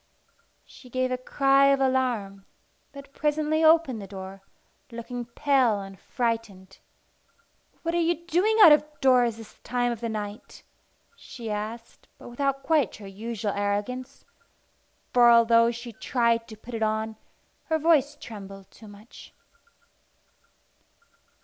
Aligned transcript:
She 0.65 0.89
gave 0.89 1.11
a 1.11 1.15
cry 1.19 1.67
of 1.67 1.79
alarm, 1.79 2.47
but 2.91 3.13
presently 3.13 3.63
opened 3.63 4.01
the 4.01 4.07
door, 4.07 4.41
looking 4.91 5.25
pale 5.25 5.79
and 5.79 5.99
frightened. 5.99 6.79
"What 7.83 7.93
are 7.93 7.99
you 8.01 8.25
doing 8.25 8.57
out 8.63 8.71
of 8.71 8.83
doors 8.99 9.37
this 9.37 9.59
time 9.63 9.91
of 9.91 10.01
the 10.01 10.09
night?" 10.09 10.63
she 11.15 11.51
asked, 11.51 12.07
but 12.17 12.29
without 12.29 12.63
quite 12.63 12.95
her 12.95 13.05
usual 13.05 13.51
arrogance, 13.53 14.25
for, 15.13 15.29
although 15.29 15.69
she 15.69 15.93
tried 15.93 16.47
to 16.47 16.57
put 16.57 16.73
it 16.73 16.81
on, 16.81 17.15
her 17.65 17.77
voice 17.77 18.17
trembled 18.19 18.71
too 18.71 18.87
much. 18.87 19.35